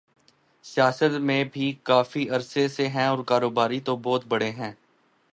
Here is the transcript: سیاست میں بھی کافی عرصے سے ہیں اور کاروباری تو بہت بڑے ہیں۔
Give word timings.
سیاست 0.65 1.17
میں 1.19 1.43
بھی 1.53 1.71
کافی 1.83 2.29
عرصے 2.29 2.67
سے 2.67 2.87
ہیں 2.87 3.05
اور 3.07 3.23
کاروباری 3.23 3.79
تو 3.79 3.95
بہت 3.95 4.25
بڑے 4.27 4.49
ہیں۔ 4.51 4.71